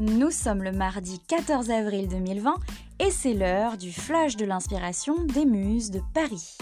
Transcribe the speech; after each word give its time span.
Nous 0.00 0.32
sommes 0.32 0.64
le 0.64 0.72
mardi 0.72 1.20
14 1.20 1.70
avril 1.70 2.08
2020 2.08 2.56
et 2.98 3.12
c'est 3.12 3.32
l'heure 3.32 3.76
du 3.76 3.92
flash 3.92 4.34
de 4.34 4.44
l'inspiration 4.44 5.22
des 5.22 5.44
muses 5.44 5.92
de 5.92 6.00
Paris. 6.12 6.58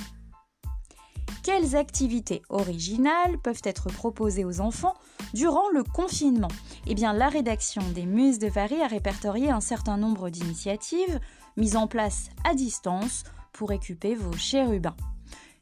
Quelles 1.42 1.74
activités 1.74 2.42
originales 2.50 3.38
peuvent 3.42 3.62
être 3.64 3.86
proposées 3.86 4.44
aux 4.44 4.60
enfants 4.60 4.92
durant 5.32 5.70
le 5.70 5.82
confinement? 5.82 6.52
Eh 6.86 6.94
bien, 6.94 7.14
la 7.14 7.30
rédaction 7.30 7.80
des 7.94 8.04
Muses 8.04 8.38
de 8.38 8.50
Paris 8.50 8.82
a 8.82 8.86
répertorié 8.86 9.50
un 9.50 9.62
certain 9.62 9.96
nombre 9.96 10.28
d'initiatives 10.28 11.18
mises 11.56 11.76
en 11.76 11.86
place 11.86 12.28
à 12.44 12.54
distance 12.54 13.24
pour 13.54 13.70
occuper 13.70 14.14
vos 14.14 14.36
chérubins. 14.36 14.96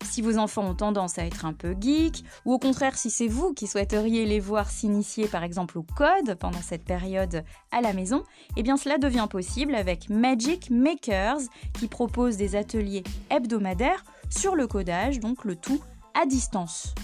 Si 0.02 0.22
vos 0.22 0.38
enfants 0.38 0.64
ont 0.64 0.74
tendance 0.74 1.18
à 1.18 1.24
être 1.24 1.44
un 1.44 1.52
peu 1.52 1.76
geeks, 1.78 2.24
ou 2.44 2.52
au 2.52 2.58
contraire 2.58 2.96
si 2.96 3.10
c'est 3.10 3.28
vous 3.28 3.52
qui 3.52 3.66
souhaiteriez 3.66 4.26
les 4.26 4.40
voir 4.40 4.70
s'initier 4.70 5.28
par 5.28 5.44
exemple 5.44 5.78
au 5.78 5.82
code 5.82 6.34
pendant 6.38 6.62
cette 6.62 6.84
période 6.84 7.44
à 7.70 7.80
la 7.80 7.92
maison, 7.92 8.24
eh 8.56 8.62
bien 8.62 8.76
cela 8.76 8.98
devient 8.98 9.28
possible 9.30 9.74
avec 9.74 10.08
Magic 10.08 10.70
Makers 10.70 11.40
qui 11.74 11.86
propose 11.86 12.36
des 12.36 12.56
ateliers 12.56 13.04
hebdomadaires 13.30 14.04
sur 14.30 14.56
le 14.56 14.66
codage, 14.66 15.20
donc 15.20 15.44
le 15.44 15.54
tout 15.54 15.80
à 16.20 16.26
distance. 16.26 16.94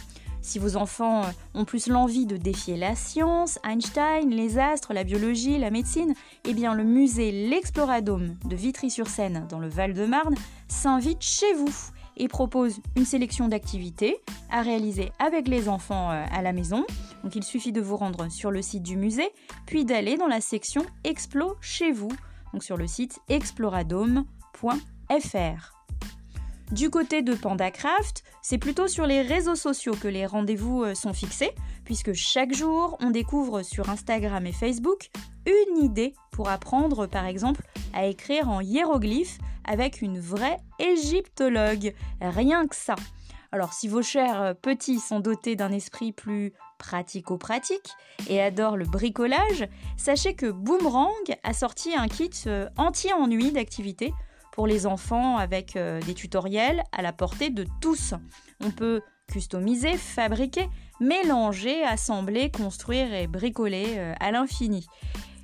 Si 0.46 0.60
vos 0.60 0.76
enfants 0.76 1.22
ont 1.54 1.64
plus 1.64 1.88
l'envie 1.88 2.24
de 2.24 2.36
défier 2.36 2.76
la 2.76 2.94
science, 2.94 3.58
Einstein, 3.64 4.30
les 4.30 4.58
astres, 4.58 4.94
la 4.94 5.02
biologie, 5.02 5.58
la 5.58 5.72
médecine, 5.72 6.14
eh 6.44 6.54
bien 6.54 6.72
le 6.72 6.84
musée 6.84 7.48
L'Exploradome 7.48 8.36
de 8.44 8.54
Vitry-sur-Seine 8.54 9.46
dans 9.48 9.58
le 9.58 9.68
Val-de-Marne 9.68 10.36
s'invite 10.68 11.22
chez 11.22 11.52
vous 11.54 11.74
et 12.16 12.28
propose 12.28 12.80
une 12.96 13.04
sélection 13.04 13.48
d'activités 13.48 14.16
à 14.50 14.62
réaliser 14.62 15.12
avec 15.18 15.48
les 15.48 15.68
enfants 15.68 16.10
euh, 16.10 16.24
à 16.32 16.42
la 16.42 16.52
maison. 16.52 16.84
Donc 17.22 17.36
il 17.36 17.44
suffit 17.44 17.72
de 17.72 17.80
vous 17.80 17.96
rendre 17.96 18.30
sur 18.30 18.50
le 18.50 18.62
site 18.62 18.82
du 18.82 18.96
musée, 18.96 19.28
puis 19.66 19.84
d'aller 19.84 20.16
dans 20.16 20.28
la 20.28 20.40
section 20.40 20.84
Explo 21.04 21.56
chez 21.60 21.92
vous, 21.92 22.12
donc 22.52 22.64
sur 22.64 22.76
le 22.76 22.86
site 22.86 23.18
exploradome.fr. 23.28 25.75
Du 26.72 26.90
côté 26.90 27.22
de 27.22 27.34
PandaCraft, 27.34 28.24
c'est 28.42 28.58
plutôt 28.58 28.88
sur 28.88 29.06
les 29.06 29.22
réseaux 29.22 29.54
sociaux 29.54 29.94
que 29.94 30.08
les 30.08 30.26
rendez-vous 30.26 30.82
euh, 30.82 30.94
sont 30.94 31.12
fixés, 31.12 31.52
puisque 31.84 32.12
chaque 32.12 32.52
jour, 32.52 32.96
on 33.00 33.10
découvre 33.10 33.62
sur 33.62 33.88
Instagram 33.88 34.44
et 34.46 34.52
Facebook 34.52 35.10
une 35.46 35.84
idée 35.84 36.12
pour 36.32 36.48
apprendre 36.48 37.06
par 37.06 37.24
exemple 37.24 37.62
à 37.94 38.06
écrire 38.06 38.48
en 38.48 38.60
hiéroglyphes 38.60 39.38
avec 39.64 40.02
une 40.02 40.18
vraie 40.18 40.58
égyptologue. 40.80 41.94
Rien 42.20 42.66
que 42.66 42.74
ça. 42.74 42.96
Alors 43.52 43.72
si 43.72 43.86
vos 43.86 44.02
chers 44.02 44.42
euh, 44.42 44.54
petits 44.54 44.98
sont 44.98 45.20
dotés 45.20 45.54
d'un 45.54 45.70
esprit 45.70 46.10
plus 46.10 46.52
pratico-pratique 46.78 47.90
et 48.28 48.42
adorent 48.42 48.76
le 48.76 48.86
bricolage, 48.86 49.68
sachez 49.96 50.34
que 50.34 50.50
Boomerang 50.50 51.14
a 51.44 51.52
sorti 51.52 51.94
un 51.94 52.08
kit 52.08 52.30
euh, 52.48 52.68
anti-ennui 52.76 53.52
d'activités 53.52 54.12
pour 54.56 54.66
les 54.66 54.86
enfants 54.86 55.36
avec 55.36 55.76
euh, 55.76 56.00
des 56.00 56.14
tutoriels 56.14 56.82
à 56.90 57.02
la 57.02 57.12
portée 57.12 57.50
de 57.50 57.66
tous. 57.80 58.14
On 58.64 58.70
peut 58.70 59.02
customiser, 59.30 59.98
fabriquer, 59.98 60.68
mélanger, 60.98 61.84
assembler, 61.84 62.50
construire 62.50 63.12
et 63.12 63.26
bricoler 63.26 63.98
euh, 63.98 64.14
à 64.18 64.32
l'infini. 64.32 64.86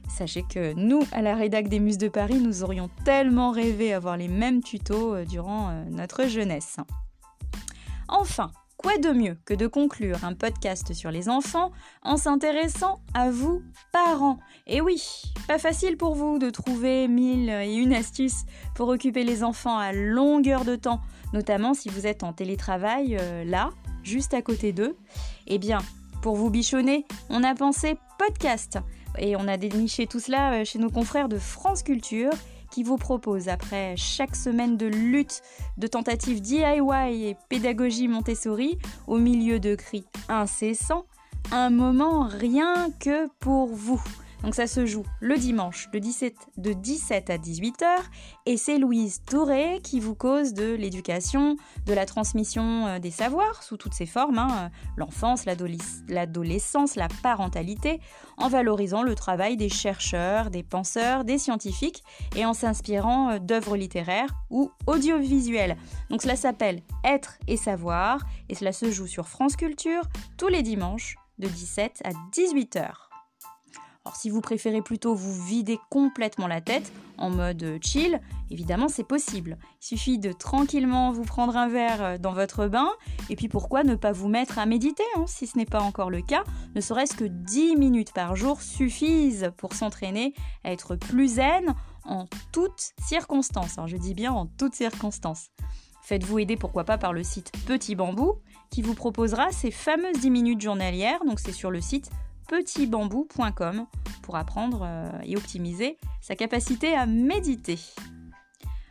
Sachez 0.08 0.42
que 0.42 0.72
nous, 0.74 1.02
à 1.12 1.20
la 1.20 1.36
rédac 1.36 1.68
des 1.68 1.78
Muses 1.78 1.98
de 1.98 2.08
Paris, 2.08 2.40
nous 2.40 2.64
aurions 2.64 2.88
tellement 3.04 3.50
rêvé 3.50 3.92
avoir 3.92 4.16
les 4.16 4.28
mêmes 4.28 4.62
tutos 4.62 5.14
euh, 5.14 5.24
durant 5.26 5.72
notre 5.90 6.26
jeunesse. 6.26 6.78
Enfin, 8.08 8.50
Quoi 8.82 8.98
de 8.98 9.10
mieux 9.10 9.38
que 9.44 9.54
de 9.54 9.68
conclure 9.68 10.24
un 10.24 10.34
podcast 10.34 10.92
sur 10.92 11.12
les 11.12 11.28
enfants 11.28 11.70
en 12.02 12.16
s'intéressant 12.16 12.98
à 13.14 13.30
vous, 13.30 13.62
parents? 13.92 14.40
Et 14.66 14.80
oui, 14.80 15.00
pas 15.46 15.60
facile 15.60 15.96
pour 15.96 16.16
vous 16.16 16.40
de 16.40 16.50
trouver 16.50 17.06
mille 17.06 17.48
et 17.48 17.76
une 17.76 17.94
astuces 17.94 18.44
pour 18.74 18.88
occuper 18.88 19.22
les 19.22 19.44
enfants 19.44 19.78
à 19.78 19.92
longueur 19.92 20.64
de 20.64 20.74
temps, 20.74 21.00
notamment 21.32 21.74
si 21.74 21.90
vous 21.90 22.08
êtes 22.08 22.24
en 22.24 22.32
télétravail 22.32 23.16
euh, 23.20 23.44
là, 23.44 23.70
juste 24.02 24.34
à 24.34 24.42
côté 24.42 24.72
d'eux. 24.72 24.96
Eh 25.46 25.58
bien, 25.58 25.78
pour 26.20 26.34
vous 26.34 26.50
bichonner, 26.50 27.06
on 27.30 27.44
a 27.44 27.54
pensé 27.54 27.96
podcast 28.18 28.80
et 29.16 29.36
on 29.36 29.46
a 29.46 29.56
déniché 29.58 30.08
tout 30.08 30.18
cela 30.18 30.54
euh, 30.54 30.64
chez 30.64 30.80
nos 30.80 30.90
confrères 30.90 31.28
de 31.28 31.38
France 31.38 31.84
Culture 31.84 32.32
qui 32.72 32.82
vous 32.82 32.96
propose, 32.96 33.48
après 33.48 33.94
chaque 33.96 34.34
semaine 34.34 34.76
de 34.76 34.86
lutte, 34.86 35.42
de 35.76 35.86
tentatives 35.86 36.40
DIY 36.40 36.64
et 37.10 37.36
pédagogie 37.50 38.08
Montessori, 38.08 38.78
au 39.06 39.18
milieu 39.18 39.60
de 39.60 39.74
cris 39.74 40.06
incessants, 40.28 41.04
un 41.52 41.68
moment 41.68 42.26
rien 42.26 42.88
que 42.98 43.28
pour 43.40 43.68
vous. 43.68 44.02
Donc 44.42 44.56
ça 44.56 44.66
se 44.66 44.86
joue 44.86 45.04
le 45.20 45.36
dimanche 45.38 45.88
de 45.92 45.98
17, 45.98 46.34
de 46.56 46.72
17 46.72 47.30
à 47.30 47.38
18h 47.38 47.86
et 48.46 48.56
c'est 48.56 48.78
Louise 48.78 49.22
Touré 49.24 49.80
qui 49.82 50.00
vous 50.00 50.16
cause 50.16 50.52
de 50.52 50.74
l'éducation, 50.74 51.56
de 51.86 51.92
la 51.92 52.06
transmission 52.06 52.86
euh, 52.86 52.98
des 52.98 53.12
savoirs 53.12 53.62
sous 53.62 53.76
toutes 53.76 53.94
ses 53.94 54.06
formes, 54.06 54.38
hein, 54.38 54.70
l'enfance, 54.96 55.44
l'adolescence, 55.44 56.96
la 56.96 57.08
parentalité, 57.22 58.00
en 58.36 58.48
valorisant 58.48 59.02
le 59.02 59.14
travail 59.14 59.56
des 59.56 59.68
chercheurs, 59.68 60.50
des 60.50 60.64
penseurs, 60.64 61.24
des 61.24 61.38
scientifiques 61.38 62.02
et 62.34 62.44
en 62.44 62.52
s'inspirant 62.52 63.30
euh, 63.30 63.38
d'œuvres 63.38 63.76
littéraires 63.76 64.34
ou 64.50 64.72
audiovisuelles. 64.86 65.76
Donc 66.10 66.22
cela 66.22 66.34
s'appelle 66.34 66.82
Être 67.04 67.38
et 67.46 67.56
savoir 67.56 68.24
et 68.48 68.56
cela 68.56 68.72
se 68.72 68.90
joue 68.90 69.06
sur 69.06 69.28
France 69.28 69.54
Culture 69.54 70.02
tous 70.36 70.48
les 70.48 70.62
dimanches 70.62 71.16
de 71.38 71.46
17 71.46 72.02
à 72.04 72.10
18h. 72.34 73.11
Si 74.14 74.30
vous 74.30 74.40
préférez 74.40 74.82
plutôt 74.82 75.14
vous 75.14 75.42
vider 75.44 75.78
complètement 75.90 76.46
la 76.46 76.60
tête 76.60 76.92
en 77.18 77.30
mode 77.30 77.78
chill, 77.82 78.20
évidemment 78.50 78.88
c'est 78.88 79.06
possible. 79.06 79.58
Il 79.80 79.86
suffit 79.86 80.18
de 80.18 80.32
tranquillement 80.32 81.12
vous 81.12 81.24
prendre 81.24 81.56
un 81.56 81.68
verre 81.68 82.04
euh, 82.04 82.18
dans 82.18 82.32
votre 82.32 82.66
bain 82.66 82.88
et 83.30 83.36
puis 83.36 83.48
pourquoi 83.48 83.84
ne 83.84 83.94
pas 83.94 84.12
vous 84.12 84.28
mettre 84.28 84.58
à 84.58 84.66
méditer 84.66 85.04
hein, 85.16 85.24
si 85.26 85.46
ce 85.46 85.56
n'est 85.56 85.66
pas 85.66 85.80
encore 85.80 86.10
le 86.10 86.22
cas. 86.22 86.44
Ne 86.74 86.80
serait-ce 86.80 87.14
que 87.14 87.24
10 87.24 87.76
minutes 87.76 88.12
par 88.12 88.36
jour 88.36 88.60
suffisent 88.60 89.52
pour 89.56 89.74
s'entraîner 89.74 90.34
à 90.64 90.72
être 90.72 90.96
plus 90.96 91.34
zen 91.34 91.74
en 92.04 92.26
toutes 92.52 92.92
circonstances. 93.06 93.78
Alors 93.78 93.88
je 93.88 93.96
dis 93.96 94.14
bien 94.14 94.32
en 94.32 94.46
toutes 94.46 94.74
circonstances. 94.74 95.48
Faites-vous 96.02 96.40
aider 96.40 96.56
pourquoi 96.56 96.84
pas 96.84 96.98
par 96.98 97.12
le 97.12 97.22
site 97.22 97.52
Petit 97.66 97.94
Bambou 97.94 98.34
qui 98.70 98.82
vous 98.82 98.94
proposera 98.94 99.52
ces 99.52 99.70
fameuses 99.70 100.18
10 100.20 100.30
minutes 100.30 100.60
journalières. 100.60 101.24
Donc 101.24 101.38
c'est 101.38 101.52
sur 101.52 101.70
le 101.70 101.80
site 101.80 102.10
petitbambou.com 102.48 103.86
pour 104.22 104.36
apprendre 104.36 104.82
euh, 104.84 105.10
et 105.24 105.36
optimiser 105.36 105.98
sa 106.20 106.36
capacité 106.36 106.94
à 106.94 107.06
méditer. 107.06 107.78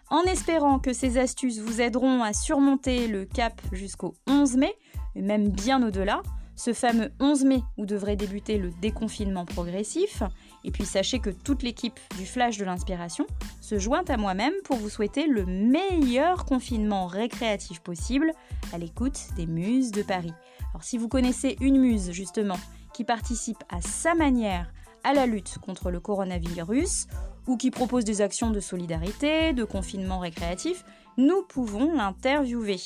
En 0.10 0.24
espérant 0.24 0.80
que 0.80 0.92
ces 0.92 1.18
astuces 1.18 1.60
vous 1.60 1.80
aideront 1.80 2.22
à 2.22 2.34
surmonter 2.34 3.08
le 3.08 3.26
cap 3.26 3.62
jusqu'au 3.72 4.14
11 4.28 4.58
mai, 4.58 4.76
et 5.16 5.22
même 5.22 5.50
bien 5.50 5.82
au-delà, 5.88 6.22
ce 6.56 6.74
fameux 6.74 7.12
11 7.20 7.46
mai 7.46 7.64
où 7.78 7.86
devrait 7.86 8.16
débuter 8.16 8.58
le 8.58 8.70
déconfinement 8.82 9.46
progressif. 9.46 10.22
Et 10.64 10.70
puis 10.70 10.86
sachez 10.86 11.20
que 11.20 11.32
toute 11.32 11.64
l'équipe 11.64 12.00
du 12.18 12.26
Flash 12.26 12.58
de 12.58 12.66
l'inspiration 12.66 13.26
se 13.62 13.80
joint 13.80 14.04
à 14.08 14.18
moi-même 14.18 14.54
pour 14.64 14.76
vous 14.78 14.90
souhaiter 14.90 15.26
le 15.26 15.46
meilleur 15.46 16.46
confinement 16.46 17.08
récréatif 17.08 17.80
possible 17.80 18.32
à 18.74 18.78
l'écoute 18.78 19.20
des 19.36 19.48
muses 19.48 19.92
de 19.92 20.04
Paris. 20.04 20.34
Alors 20.74 20.84
si 20.84 20.98
vous 20.98 21.08
connaissez 21.08 21.58
une 21.62 21.80
muse 21.80 22.12
justement 22.12 22.58
qui 23.02 23.06
participe 23.06 23.64
à 23.70 23.82
sa 23.82 24.14
manière 24.14 24.72
à 25.04 25.16
la 25.16 25.26
lutte 25.26 25.58
contre 25.58 25.90
le 25.90 26.00
coronavirus 26.00 27.08
ou 27.48 27.58
qui 27.58 27.72
propose 27.72 28.06
des 28.06 28.22
actions 28.22 28.52
de 28.52 28.60
solidarité, 28.60 29.54
de 29.54 29.64
confinement 29.64 30.20
récréatif, 30.20 30.86
nous 31.18 31.42
pouvons 31.42 31.96
l'interviewer. 31.96 32.80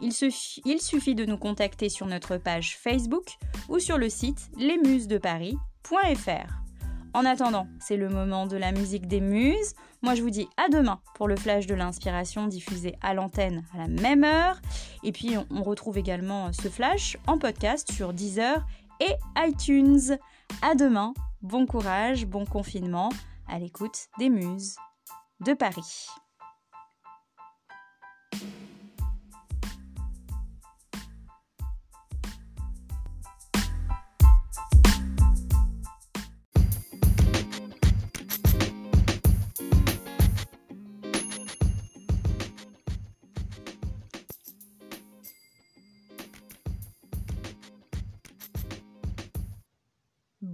Il, 0.00 0.12
il, 0.66 0.80
suffit 0.80 1.16
de 1.16 1.24
nous 1.24 1.36
contacter 1.36 1.88
sur 1.88 2.06
notre 2.06 2.36
page 2.36 2.78
Facebook 2.78 3.24
ou 3.68 3.80
sur 3.80 3.98
le 3.98 4.08
site 4.08 4.50
lesmusesdeparis.fr. 4.56 6.52
En 7.12 7.24
attendant, 7.24 7.66
c'est 7.80 7.96
le 7.96 8.08
moment 8.08 8.46
de 8.46 8.56
la 8.56 8.70
musique 8.70 9.08
des 9.08 9.20
muses. 9.20 9.74
Moi, 10.00 10.14
je 10.14 10.22
vous 10.22 10.30
dis 10.30 10.48
à 10.56 10.68
demain 10.68 11.00
pour 11.16 11.26
le 11.26 11.34
flash 11.34 11.66
de 11.66 11.74
l'inspiration 11.74 12.46
diffusé 12.46 12.94
à 13.02 13.14
l'antenne 13.14 13.64
à 13.74 13.78
la 13.78 13.88
même 13.88 14.22
heure. 14.22 14.60
Et 15.02 15.10
puis, 15.10 15.34
on 15.50 15.64
retrouve 15.64 15.98
également 15.98 16.52
ce 16.52 16.68
flash 16.68 17.16
en 17.26 17.38
podcast 17.38 17.90
sur 17.90 18.12
Deezer 18.12 18.64
et 19.00 19.14
iTunes. 19.36 20.18
À 20.62 20.74
demain, 20.74 21.14
bon 21.42 21.66
courage, 21.66 22.26
bon 22.26 22.44
confinement, 22.44 23.10
à 23.48 23.58
l'écoute 23.58 24.08
des 24.18 24.30
muses 24.30 24.76
de 25.40 25.54
Paris. 25.54 26.08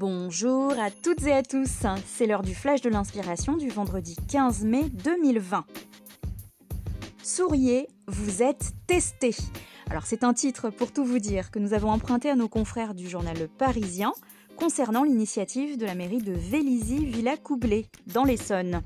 Bonjour 0.03 0.73
à 0.81 0.91
toutes 0.91 1.23
et 1.29 1.33
à 1.33 1.45
tous, 1.45 1.85
c'est 2.09 2.27
l'heure 2.27 2.43
du 2.43 2.57
flash 2.57 2.81
de 2.81 2.91
l'inspiration 2.91 3.57
du 3.57 3.69
vendredi 3.69 4.17
15 4.27 4.65
mai 4.65 4.83
2020. 5.05 5.65
Souriez, 7.23 7.87
vous 8.09 8.43
êtes 8.43 8.73
testé. 8.89 9.31
Alors 9.89 10.05
c'est 10.05 10.25
un 10.25 10.35
titre 10.35 10.71
pour 10.71 10.91
tout 10.91 11.05
vous 11.05 11.21
dire 11.21 11.53
que 11.53 11.61
nous 11.61 11.73
avons 11.73 11.91
emprunté 11.91 12.29
à 12.31 12.35
nos 12.35 12.49
confrères 12.49 12.95
du 12.95 13.09
journal 13.09 13.39
Le 13.39 13.47
Parisien 13.47 14.13
concernant 14.57 15.05
l'initiative 15.05 15.79
de 15.79 15.87
la 15.87 15.95
mairie 15.95 16.21
de 16.21 16.33
Vélizy-Villacoublay 16.33 17.87
dans 18.13 18.25
l'Essonne. 18.25 18.83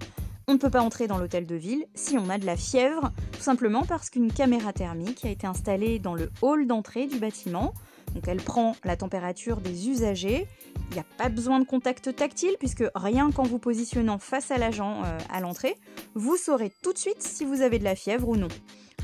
On 0.48 0.52
ne 0.52 0.58
peut 0.58 0.70
pas 0.70 0.82
entrer 0.82 1.06
dans 1.08 1.18
l'hôtel 1.18 1.46
de 1.46 1.56
ville 1.56 1.86
si 1.94 2.16
on 2.18 2.30
a 2.30 2.38
de 2.38 2.46
la 2.46 2.56
fièvre, 2.56 3.10
tout 3.32 3.40
simplement 3.40 3.84
parce 3.84 4.10
qu'une 4.10 4.32
caméra 4.32 4.72
thermique 4.72 5.24
a 5.24 5.30
été 5.30 5.46
installée 5.46 5.98
dans 5.98 6.14
le 6.14 6.30
hall 6.40 6.66
d'entrée 6.66 7.06
du 7.06 7.18
bâtiment. 7.18 7.74
Donc 8.14 8.28
elle 8.28 8.40
prend 8.40 8.76
la 8.84 8.96
température 8.96 9.60
des 9.60 9.88
usagers 9.88 10.46
il 10.90 10.94
n'y 10.94 11.00
a 11.00 11.04
pas 11.18 11.28
besoin 11.28 11.60
de 11.60 11.64
contact 11.64 12.14
tactile 12.14 12.56
puisque 12.58 12.84
rien 12.94 13.30
qu'en 13.30 13.42
vous 13.42 13.58
positionnant 13.58 14.18
face 14.18 14.50
à 14.50 14.58
l'agent 14.58 15.02
euh, 15.04 15.18
à 15.30 15.40
l'entrée, 15.40 15.76
vous 16.14 16.36
saurez 16.36 16.72
tout 16.82 16.92
de 16.92 16.98
suite 16.98 17.22
si 17.22 17.44
vous 17.44 17.60
avez 17.60 17.78
de 17.78 17.84
la 17.84 17.94
fièvre 17.94 18.28
ou 18.28 18.36
non. 18.36 18.48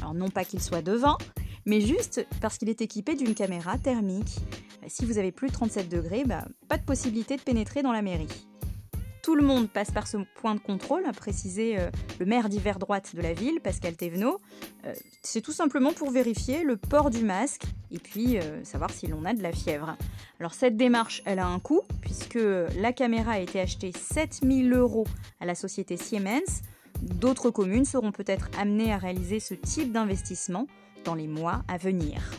Alors 0.00 0.14
non 0.14 0.30
pas 0.30 0.44
qu'il 0.44 0.60
soit 0.62 0.82
devin, 0.82 1.16
mais 1.66 1.80
juste 1.80 2.26
parce 2.40 2.58
qu'il 2.58 2.68
est 2.68 2.80
équipé 2.80 3.14
d'une 3.14 3.34
caméra 3.34 3.78
thermique. 3.78 4.38
Si 4.88 5.04
vous 5.04 5.18
avez 5.18 5.32
plus 5.32 5.48
de 5.48 5.52
37 5.52 5.88
degrés, 5.88 6.24
bah, 6.24 6.44
pas 6.68 6.76
de 6.76 6.82
possibilité 6.82 7.36
de 7.36 7.42
pénétrer 7.42 7.82
dans 7.82 7.92
la 7.92 8.02
mairie. 8.02 8.28
Tout 9.22 9.36
le 9.36 9.44
monde 9.44 9.70
passe 9.70 9.92
par 9.92 10.08
ce 10.08 10.16
point 10.34 10.56
de 10.56 10.60
contrôle, 10.60 11.06
a 11.06 11.12
précisé 11.12 11.78
euh, 11.78 11.90
le 12.18 12.26
maire 12.26 12.48
d'hiver 12.48 12.80
droite 12.80 13.14
de 13.14 13.22
la 13.22 13.32
ville, 13.32 13.60
Pascal 13.60 13.94
Thévenot. 13.94 14.40
Euh, 14.84 14.92
c'est 15.22 15.40
tout 15.40 15.52
simplement 15.52 15.92
pour 15.92 16.10
vérifier 16.10 16.64
le 16.64 16.76
port 16.76 17.08
du 17.08 17.22
masque 17.22 17.62
et 17.92 18.00
puis 18.00 18.38
euh, 18.38 18.64
savoir 18.64 18.90
si 18.90 19.06
l'on 19.06 19.24
a 19.24 19.32
de 19.32 19.40
la 19.40 19.52
fièvre. 19.52 19.96
Alors 20.40 20.54
cette 20.54 20.76
démarche, 20.76 21.22
elle 21.24 21.38
a 21.38 21.46
un 21.46 21.60
coût, 21.60 21.82
puisque 22.00 22.40
la 22.80 22.92
caméra 22.92 23.34
a 23.34 23.38
été 23.38 23.60
achetée 23.60 23.92
7000 23.96 24.72
euros 24.72 25.06
à 25.38 25.46
la 25.46 25.54
société 25.54 25.96
Siemens. 25.96 26.62
D'autres 27.00 27.50
communes 27.50 27.84
seront 27.84 28.10
peut-être 28.10 28.50
amenées 28.58 28.92
à 28.92 28.98
réaliser 28.98 29.38
ce 29.38 29.54
type 29.54 29.92
d'investissement 29.92 30.66
dans 31.04 31.14
les 31.14 31.28
mois 31.28 31.62
à 31.68 31.76
venir. 31.76 32.32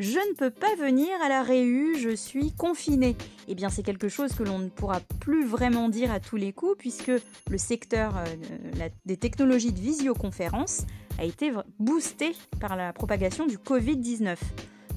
Je 0.00 0.18
ne 0.18 0.34
peux 0.34 0.50
pas 0.50 0.74
venir 0.76 1.10
à 1.22 1.28
la 1.28 1.42
Réu, 1.42 1.98
je 1.98 2.16
suis 2.16 2.52
confiné. 2.52 3.16
Eh 3.48 3.54
bien, 3.54 3.68
c'est 3.68 3.82
quelque 3.82 4.08
chose 4.08 4.32
que 4.32 4.42
l'on 4.42 4.58
ne 4.58 4.68
pourra 4.68 5.00
plus 5.20 5.44
vraiment 5.46 5.88
dire 5.88 6.10
à 6.12 6.20
tous 6.20 6.36
les 6.36 6.52
coups, 6.52 6.76
puisque 6.78 7.12
le 7.50 7.58
secteur 7.58 8.16
euh, 8.16 8.88
des 9.04 9.16
technologies 9.16 9.72
de 9.72 9.80
visioconférence 9.80 10.82
a 11.18 11.24
été 11.24 11.52
boosté 11.78 12.34
par 12.60 12.76
la 12.76 12.92
propagation 12.92 13.46
du 13.46 13.58
Covid-19. 13.58 14.36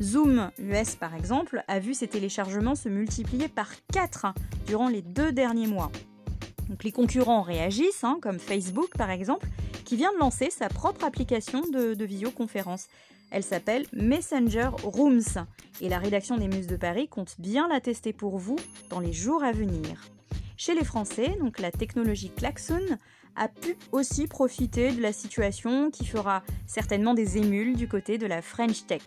Zoom 0.02 0.52
US, 0.60 0.96
par 0.96 1.16
exemple, 1.16 1.64
a 1.68 1.80
vu 1.80 1.94
ses 1.94 2.08
téléchargements 2.08 2.76
se 2.76 2.88
multiplier 2.88 3.48
par 3.48 3.70
4 3.92 4.28
durant 4.66 4.90
les 4.90 5.02
deux 5.02 5.32
derniers 5.32 5.68
mois. 5.68 5.92
Donc, 6.70 6.84
les 6.84 6.92
concurrents 6.92 7.42
réagissent, 7.42 8.04
hein, 8.04 8.20
comme 8.22 8.40
Facebook 8.40 8.96
par 8.98 9.10
exemple, 9.10 9.48
qui 9.86 9.96
vient 9.96 10.12
de 10.14 10.20
lancer 10.20 10.50
sa 10.50 10.70
propre 10.70 11.06
application 11.06 11.62
de, 11.62 11.94
de 11.94 12.06
visioconférence. 12.06 12.88
Elle 13.29 13.44
s'appelle 13.44 13.85
Messenger 13.94 14.69
Rooms 14.83 15.45
et 15.81 15.89
la 15.89 16.00
rédaction 16.00 16.38
des 16.38 16.47
Muses 16.47 16.68
de 16.68 16.77
Paris 16.77 17.07
compte 17.07 17.35
bien 17.39 17.68
la 17.68 17.81
tester 17.81 18.13
pour 18.13 18.38
vous 18.38 18.57
dans 18.89 19.00
les 19.00 19.13
jours 19.13 19.44
à 19.44 19.51
venir. 19.51 20.07
Chez 20.56 20.74
les 20.74 20.85
Français, 20.85 21.38
donc 21.39 21.59
la 21.59 21.71
technologie 21.71 22.31
Klaxon 22.31 22.81
a 23.35 23.47
pu 23.47 23.77
aussi 23.91 24.27
profiter 24.27 24.91
de 24.91 25.01
la 25.01 25.13
situation 25.13 25.91
qui 25.91 26.06
fera 26.06 26.41
certainement 26.65 27.13
des 27.13 27.38
émules 27.38 27.75
du 27.75 27.88
côté 27.88 28.18
de 28.18 28.25
la 28.25 28.41
French 28.41 28.88
Tech. 28.88 29.03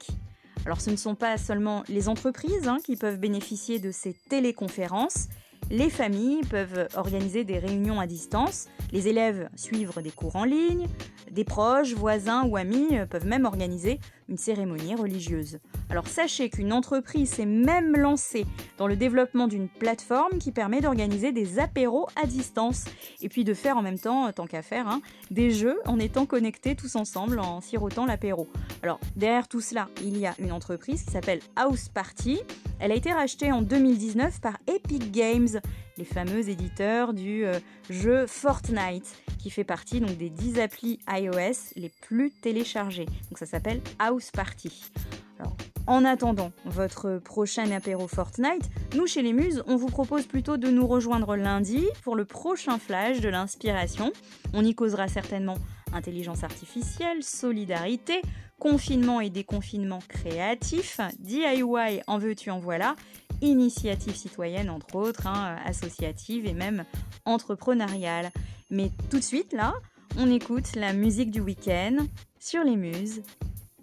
Alors 0.66 0.80
ce 0.80 0.90
ne 0.90 0.96
sont 0.96 1.14
pas 1.14 1.38
seulement 1.38 1.82
les 1.88 2.08
entreprises 2.08 2.68
hein, 2.68 2.78
qui 2.84 2.96
peuvent 2.96 3.18
bénéficier 3.18 3.78
de 3.78 3.90
ces 3.90 4.14
téléconférences, 4.28 5.28
les 5.70 5.90
familles 5.90 6.42
peuvent 6.48 6.88
organiser 6.96 7.44
des 7.44 7.58
réunions 7.58 8.00
à 8.00 8.06
distance, 8.06 8.68
les 8.92 9.08
élèves 9.08 9.48
suivre 9.56 10.00
des 10.00 10.10
cours 10.10 10.36
en 10.36 10.44
ligne, 10.44 10.86
des 11.30 11.44
proches, 11.44 11.94
voisins 11.94 12.44
ou 12.44 12.56
amis 12.56 12.88
peuvent 13.08 13.26
même 13.26 13.44
organiser 13.44 14.00
une 14.28 14.38
cérémonie 14.38 14.94
religieuse. 14.94 15.58
Alors 15.90 16.06
sachez 16.06 16.50
qu'une 16.50 16.72
entreprise 16.72 17.30
s'est 17.30 17.46
même 17.46 17.96
lancée 17.96 18.46
dans 18.78 18.86
le 18.86 18.96
développement 18.96 19.48
d'une 19.48 19.68
plateforme 19.68 20.38
qui 20.38 20.52
permet 20.52 20.80
d'organiser 20.80 21.32
des 21.32 21.58
apéros 21.58 22.06
à 22.22 22.26
distance 22.26 22.84
et 23.20 23.28
puis 23.28 23.44
de 23.44 23.54
faire 23.54 23.76
en 23.76 23.82
même 23.82 23.98
temps, 23.98 24.30
tant 24.32 24.46
qu'à 24.46 24.62
faire, 24.62 24.86
hein, 24.86 25.02
des 25.30 25.50
jeux 25.50 25.78
en 25.86 25.98
étant 25.98 26.26
connectés 26.26 26.76
tous 26.76 26.94
ensemble 26.96 27.40
en 27.40 27.60
sirotant 27.60 28.06
l'apéro. 28.06 28.48
Alors 28.82 29.00
derrière 29.16 29.48
tout 29.48 29.60
cela, 29.60 29.88
il 30.02 30.16
y 30.16 30.26
a 30.26 30.34
une 30.38 30.52
entreprise 30.52 31.02
qui 31.02 31.10
s'appelle 31.10 31.40
House 31.56 31.88
Party. 31.88 32.40
Elle 32.78 32.92
a 32.92 32.94
été 32.94 33.12
rachetée 33.12 33.52
en 33.52 33.62
2019 33.62 34.40
par 34.40 34.58
Epic 34.66 35.10
Games, 35.10 35.60
les 35.98 36.04
fameux 36.04 36.48
éditeurs 36.48 37.12
du 37.12 37.44
euh, 37.44 37.58
jeu 37.90 38.26
Fortnite, 38.26 39.14
qui 39.40 39.50
fait 39.50 39.64
partie 39.64 40.00
donc 40.00 40.16
des 40.16 40.30
10 40.30 40.60
applis 40.60 40.98
iOS 41.08 41.72
les 41.76 41.88
plus 41.88 42.30
téléchargées. 42.30 43.06
Donc 43.06 43.38
ça 43.38 43.46
s'appelle 43.46 43.80
House 43.98 44.30
Party. 44.30 44.90
Alors, 45.38 45.56
en 45.86 46.04
attendant 46.04 46.52
votre 46.66 47.18
prochain 47.18 47.70
apéro 47.70 48.06
Fortnite, 48.06 48.68
nous 48.94 49.06
chez 49.06 49.22
les 49.22 49.32
Muses, 49.32 49.62
on 49.66 49.76
vous 49.76 49.88
propose 49.88 50.26
plutôt 50.26 50.56
de 50.56 50.68
nous 50.68 50.86
rejoindre 50.86 51.36
lundi 51.36 51.86
pour 52.04 52.16
le 52.16 52.24
prochain 52.24 52.78
flash 52.78 53.20
de 53.20 53.28
l'inspiration. 53.28 54.12
On 54.52 54.64
y 54.64 54.74
causera 54.74 55.08
certainement 55.08 55.56
intelligence 55.92 56.44
artificielle, 56.44 57.22
solidarité, 57.22 58.22
confinement 58.58 59.20
et 59.20 59.30
déconfinement 59.30 60.00
créatif, 60.08 61.00
DIY 61.18 62.02
en 62.06 62.18
veux-tu 62.18 62.50
en 62.50 62.60
voilà, 62.60 62.94
initiative 63.40 64.16
citoyenne 64.16 64.70
entre 64.70 64.96
autres, 64.96 65.26
hein, 65.26 65.56
associative 65.64 66.46
et 66.46 66.54
même 66.54 66.84
entrepreneuriale. 67.24 68.30
Mais 68.70 68.90
tout 69.10 69.18
de 69.18 69.24
suite 69.24 69.52
là, 69.52 69.74
on 70.18 70.30
écoute 70.30 70.74
la 70.76 70.92
musique 70.92 71.30
du 71.30 71.40
week-end 71.40 72.06
sur 72.38 72.64
les 72.64 72.76
muses 72.76 73.22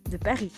de 0.10 0.18
Paris. 0.18 0.52